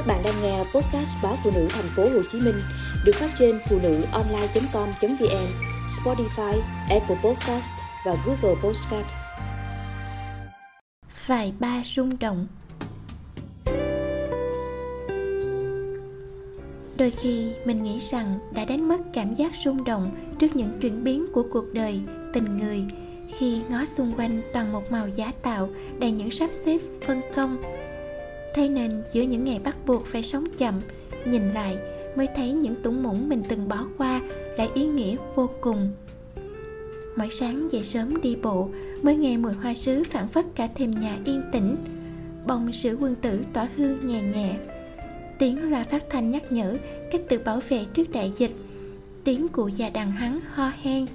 [0.00, 2.54] Các bạn đang nghe podcast báo phụ nữ thành phố Hồ Chí Minh
[3.04, 5.46] được phát trên phụ nữ online.com.vn,
[5.86, 7.72] Spotify, Apple Podcast
[8.06, 9.06] và Google Podcast.
[11.26, 12.46] Vài ba rung động
[16.98, 21.04] Đôi khi mình nghĩ rằng đã đánh mất cảm giác rung động trước những chuyển
[21.04, 22.00] biến của cuộc đời,
[22.32, 22.84] tình người
[23.38, 27.56] khi ngó xung quanh toàn một màu giả tạo đầy những sắp xếp phân công
[28.54, 30.80] thế nên giữa những ngày bắt buộc phải sống chậm,
[31.24, 31.78] nhìn lại
[32.16, 34.20] mới thấy những tủng mũng mình từng bỏ qua
[34.56, 35.92] lại ý nghĩa vô cùng.
[37.16, 38.68] Mỗi sáng dậy sớm đi bộ,
[39.02, 41.76] mới nghe mùi hoa sứ phản phất cả thềm nhà yên tĩnh.
[42.46, 44.56] Bông sữa quân tử tỏa hương nhẹ nhẹ.
[45.38, 46.76] Tiếng loa phát thanh nhắc nhở
[47.10, 48.52] cách tự bảo vệ trước đại dịch.
[49.24, 51.06] Tiếng cụ già đằng hắn ho hen,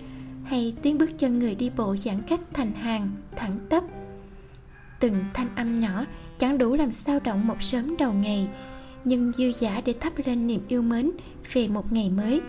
[0.43, 3.83] hay tiếng bước chân người đi bộ giãn cách thành hàng, thẳng tắp
[4.99, 6.05] từng thanh âm nhỏ,
[6.39, 8.47] chẳng đủ làm sao động một sớm đầu ngày,
[9.03, 11.11] nhưng dư giả để thắp lên niềm yêu mến
[11.53, 12.41] về một ngày mới.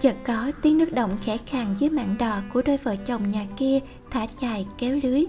[0.00, 3.46] Chợt có tiếng nước động khẽ khàng dưới mạn đò của đôi vợ chồng nhà
[3.56, 5.24] kia thả chài kéo lưới.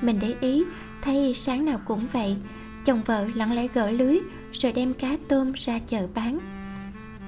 [0.00, 0.64] Mình để ý,
[1.02, 2.36] thấy sáng nào cũng vậy,
[2.84, 4.18] chồng vợ lặng lẽ gỡ lưới,
[4.52, 6.38] rồi đem cá tôm ra chợ bán.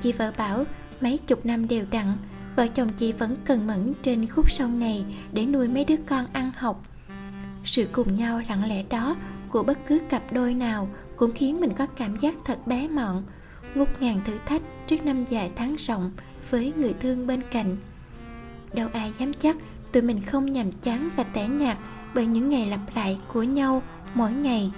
[0.01, 0.65] Chị vợ bảo,
[1.01, 2.13] mấy chục năm đều đặn,
[2.57, 6.27] vợ chồng chị vẫn cần mẫn trên khúc sông này để nuôi mấy đứa con
[6.33, 6.88] ăn học
[7.65, 9.17] sự cùng nhau lặng lẽ đó
[9.51, 13.25] của bất cứ cặp đôi nào cũng khiến mình có cảm giác thật bé mọn,
[13.75, 16.11] ngút ngàn thử thách trước năm dài tháng rộng
[16.51, 17.77] với người thương bên cạnh.
[18.73, 19.57] Đâu ai dám chắc
[19.93, 21.79] tụi mình không nhàm chán và tẻ nhạt
[22.15, 23.83] bởi những ngày lặp lại của nhau
[24.15, 24.73] mỗi ngày.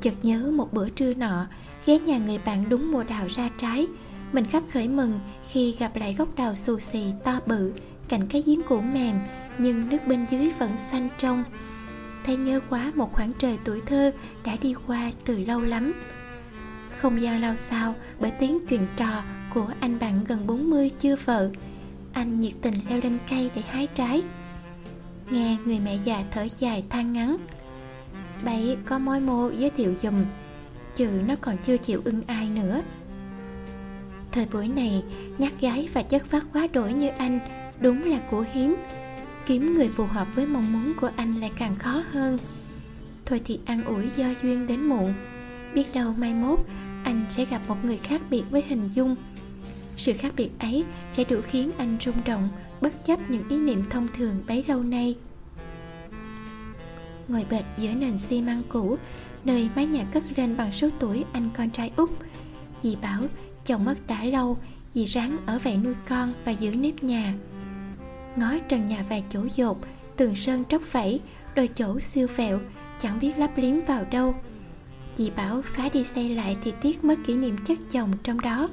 [0.00, 1.46] Chợt nhớ một bữa trưa nọ,
[1.86, 3.86] ghé nhà người bạn đúng mùa đào ra trái,
[4.32, 7.72] mình khắp khởi mừng khi gặp lại gốc đào xù xì to bự,
[8.08, 9.16] cạnh cái giếng cũ mềm
[9.58, 11.44] nhưng nước bên dưới vẫn xanh trong.
[12.24, 14.12] Thấy nhớ quá một khoảng trời tuổi thơ
[14.44, 15.92] đã đi qua từ lâu lắm.
[16.96, 19.22] Không gian lao xao bởi tiếng chuyện trò
[19.54, 21.50] của anh bạn gần 40 chưa vợ,
[22.12, 24.22] anh nhiệt tình leo lên cây để hái trái.
[25.30, 27.36] Nghe người mẹ già thở dài than ngắn.
[28.44, 30.24] Bậy có mối mô giới thiệu dùm
[30.94, 32.82] chữ nó còn chưa chịu ưng ai nữa.
[34.32, 35.02] Thời buổi này,
[35.38, 37.38] nhát gái và chất phát quá đổi như anh,
[37.80, 38.76] đúng là của hiếm
[39.48, 42.38] kiếm người phù hợp với mong muốn của anh lại càng khó hơn.
[43.26, 45.14] Thôi thì ăn ủi do duyên đến muộn.
[45.74, 46.58] Biết đâu mai mốt,
[47.04, 49.16] anh sẽ gặp một người khác biệt với hình dung.
[49.96, 52.48] Sự khác biệt ấy sẽ đủ khiến anh rung động,
[52.80, 55.16] bất chấp những ý niệm thông thường bấy lâu nay.
[57.28, 58.98] Ngồi bệt giữa nền xi măng cũ,
[59.44, 62.10] nơi mái nhà cất lên bằng số tuổi anh con trai út.
[62.82, 63.22] Dì bảo,
[63.66, 64.58] chồng mất đã lâu,
[64.92, 67.34] dì ráng ở vậy nuôi con và giữ nếp nhà
[68.38, 69.78] ngói trần nhà vài chỗ dột
[70.16, 71.20] tường sơn tróc phẩy
[71.54, 72.60] đôi chỗ siêu vẹo,
[72.98, 74.34] chẳng biết lắp liếm vào đâu.
[75.14, 78.68] Chị bảo phá đi xây lại thì tiếc mất kỷ niệm chất chồng trong đó.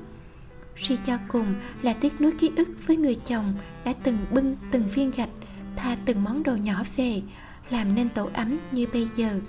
[0.78, 3.54] Suy cho cùng là tiếc nuối ký ức với người chồng
[3.86, 5.30] đã từng bưng từng viên gạch
[5.76, 7.22] tha từng món đồ nhỏ về
[7.70, 9.40] làm nên tổ ấm như bây giờ.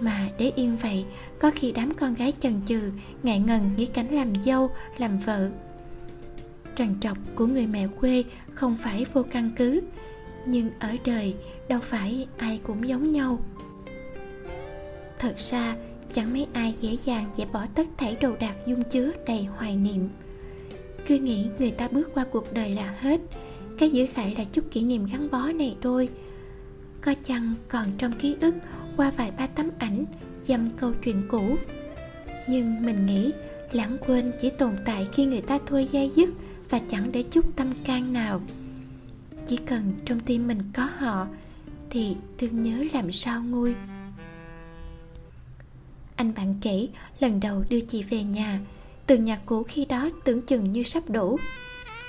[0.00, 1.04] Mà để yên vậy
[1.40, 2.90] có khi đám con gái chần chừ
[3.22, 5.50] ngại ngần nghĩ cảnh làm dâu làm vợ
[6.78, 8.24] trằn trọc của người mẹ quê
[8.54, 9.80] không phải vô căn cứ.
[10.46, 11.34] Nhưng ở đời,
[11.68, 13.38] đâu phải ai cũng giống nhau.
[15.18, 15.76] Thật ra,
[16.12, 19.76] chẳng mấy ai dễ dàng dễ bỏ tất thảy đồ đạc dung chứa đầy hoài
[19.76, 20.08] niệm.
[21.06, 23.20] Cứ nghĩ người ta bước qua cuộc đời là hết,
[23.78, 26.08] cái giữ lại là chút kỷ niệm gắn bó này thôi.
[27.00, 28.54] Có chăng còn trong ký ức
[28.96, 30.04] qua vài ba tấm ảnh,
[30.42, 31.56] dăm câu chuyện cũ.
[32.48, 33.32] Nhưng mình nghĩ,
[33.72, 36.28] lãng quên chỉ tồn tại khi người ta thôi dây dứt
[36.70, 38.40] và chẳng để chút tâm can nào.
[39.46, 41.26] Chỉ cần trong tim mình có họ,
[41.90, 43.74] thì thương nhớ làm sao nguôi.
[46.16, 46.88] Anh bạn kể,
[47.20, 48.60] lần đầu đưa chị về nhà,
[49.06, 51.38] từ nhà cũ khi đó tưởng chừng như sắp đổ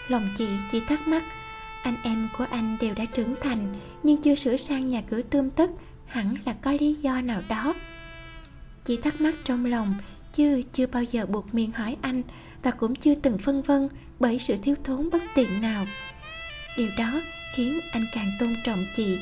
[0.10, 1.24] lòng chị chỉ thắc mắc,
[1.84, 5.50] anh em của anh đều đã trưởng thành, nhưng chưa sửa sang nhà cửa tươm
[5.50, 5.72] tất,
[6.06, 7.74] hẳn là có lý do nào đó.
[8.84, 9.96] Chị thắc mắc trong lòng,
[10.34, 12.22] chứ chưa bao giờ buộc miệng hỏi anh,
[12.64, 13.90] và cũng chưa từng phân vân
[14.20, 15.86] bởi sự thiếu thốn bất tiện nào.
[16.78, 17.22] Điều đó
[17.56, 19.20] khiến anh càng tôn trọng chị.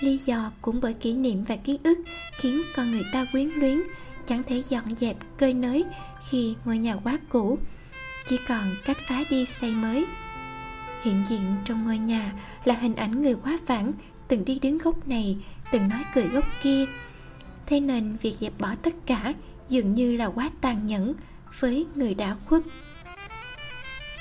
[0.00, 1.98] Lý do cũng bởi kỷ niệm và ký ức
[2.32, 3.82] khiến con người ta quyến luyến,
[4.26, 5.84] chẳng thể dọn dẹp, cơi nới
[6.28, 7.58] khi ngôi nhà quá cũ.
[8.26, 10.06] Chỉ còn cách phá đi xây mới.
[11.02, 12.32] Hiện diện trong ngôi nhà
[12.64, 13.92] là hình ảnh người quá vãng,
[14.28, 15.36] từng đi đứng góc này,
[15.72, 16.84] từng nói cười góc kia.
[17.66, 19.34] Thế nên việc dẹp bỏ tất cả
[19.68, 21.14] dường như là quá tàn nhẫn
[21.60, 22.62] với người đã khuất.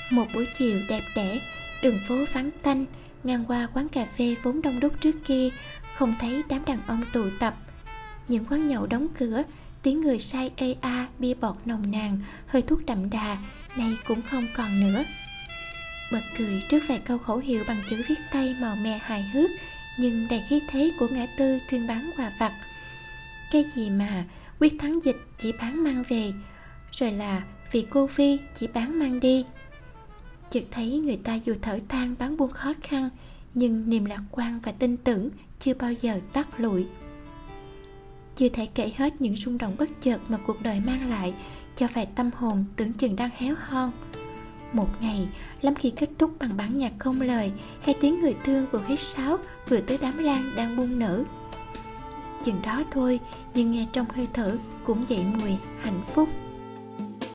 [0.09, 1.39] Một buổi chiều đẹp đẽ,
[1.81, 2.85] đường phố vắng tanh,
[3.24, 5.50] ngang qua quán cà phê vốn đông đúc trước kia,
[5.95, 7.56] không thấy đám đàn ông tụ tập.
[8.27, 9.44] Những quán nhậu đóng cửa,
[9.81, 13.38] tiếng người say ê a, bia bọt nồng nàn, hơi thuốc đậm đà,
[13.77, 15.03] nay cũng không còn nữa.
[16.12, 19.50] Bật cười trước vài câu khẩu hiệu bằng chữ viết tay màu mè hài hước,
[19.97, 22.53] nhưng đầy khí thế của ngã tư chuyên bán quà vặt.
[23.51, 24.24] Cái gì mà
[24.59, 26.31] quyết thắng dịch chỉ bán mang về
[26.93, 29.45] rồi là vì cô phi chỉ bán mang đi.
[30.49, 33.09] Chợt thấy người ta dù thở than bán buôn khó khăn,
[33.53, 35.29] nhưng niềm lạc quan và tin tưởng
[35.59, 36.85] chưa bao giờ tắt lụi.
[38.35, 41.33] Chưa thể kể hết những rung động bất chợt mà cuộc đời mang lại
[41.75, 43.91] cho vài tâm hồn tưởng chừng đang héo hon.
[44.73, 45.27] Một ngày,
[45.61, 47.51] lắm khi kết thúc bằng bản nhạc không lời
[47.81, 49.37] hay tiếng người thương vừa hít sáo
[49.69, 51.23] vừa tới đám lan đang buông nở.
[52.45, 53.19] Chừng đó thôi,
[53.53, 55.51] nhưng nghe trong hơi thở cũng dậy mùi
[55.81, 56.29] hạnh phúc.